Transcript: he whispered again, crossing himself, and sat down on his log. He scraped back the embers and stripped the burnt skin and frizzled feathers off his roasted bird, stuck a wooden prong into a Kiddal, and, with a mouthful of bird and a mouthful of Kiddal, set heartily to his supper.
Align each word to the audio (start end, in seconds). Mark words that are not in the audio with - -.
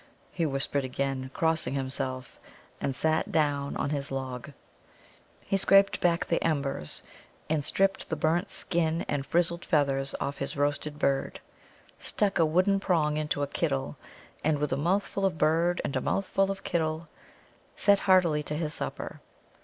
he 0.31 0.47
whispered 0.47 0.83
again, 0.83 1.29
crossing 1.35 1.75
himself, 1.75 2.39
and 2.81 2.95
sat 2.95 3.31
down 3.31 3.77
on 3.77 3.91
his 3.91 4.09
log. 4.09 4.49
He 5.41 5.57
scraped 5.57 6.01
back 6.01 6.25
the 6.25 6.43
embers 6.43 7.03
and 7.51 7.63
stripped 7.63 8.09
the 8.09 8.15
burnt 8.15 8.49
skin 8.49 9.05
and 9.07 9.27
frizzled 9.27 9.63
feathers 9.63 10.15
off 10.19 10.39
his 10.39 10.57
roasted 10.57 10.97
bird, 10.97 11.39
stuck 11.99 12.39
a 12.39 12.45
wooden 12.47 12.79
prong 12.79 13.15
into 13.17 13.43
a 13.43 13.47
Kiddal, 13.47 13.95
and, 14.43 14.57
with 14.57 14.73
a 14.73 14.75
mouthful 14.75 15.23
of 15.23 15.37
bird 15.37 15.79
and 15.83 15.95
a 15.95 16.01
mouthful 16.01 16.49
of 16.49 16.63
Kiddal, 16.63 17.07
set 17.75 17.99
heartily 18.09 18.41
to 18.41 18.55
his 18.57 18.73
supper. 18.73 19.21